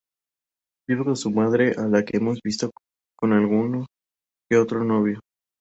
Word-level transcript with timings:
Vive 0.89 1.03
con 1.03 1.15
su 1.15 1.29
madre, 1.29 1.75
a 1.77 1.83
la 1.87 2.03
que 2.03 2.17
hemos 2.17 2.39
visto 2.43 2.71
con 3.15 3.33
algún 3.33 3.85
que 4.49 4.57
otro 4.57 4.83
novio. 4.83 5.19